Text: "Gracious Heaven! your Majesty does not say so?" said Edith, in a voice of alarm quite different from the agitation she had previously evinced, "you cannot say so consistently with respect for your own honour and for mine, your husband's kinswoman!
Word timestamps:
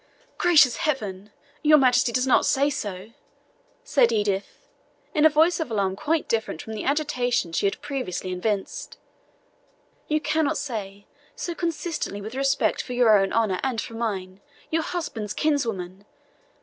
"Gracious 0.39 0.77
Heaven! 0.77 1.29
your 1.61 1.77
Majesty 1.77 2.11
does 2.11 2.25
not 2.25 2.43
say 2.43 2.71
so?" 2.71 3.11
said 3.83 4.11
Edith, 4.11 4.67
in 5.13 5.25
a 5.25 5.29
voice 5.29 5.59
of 5.59 5.69
alarm 5.69 5.95
quite 5.95 6.27
different 6.27 6.59
from 6.59 6.73
the 6.73 6.83
agitation 6.83 7.51
she 7.53 7.67
had 7.67 7.79
previously 7.83 8.31
evinced, 8.33 8.97
"you 10.07 10.19
cannot 10.19 10.57
say 10.57 11.05
so 11.35 11.53
consistently 11.53 12.19
with 12.19 12.33
respect 12.33 12.81
for 12.81 12.93
your 12.93 13.15
own 13.19 13.31
honour 13.31 13.59
and 13.61 13.79
for 13.79 13.93
mine, 13.93 14.41
your 14.71 14.81
husband's 14.81 15.35
kinswoman! 15.35 16.07